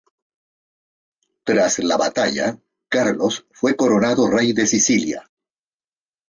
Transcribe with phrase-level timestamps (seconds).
[1.43, 2.59] Tras la batalla
[2.89, 5.29] Carlos fue coronado rey de Sicilia.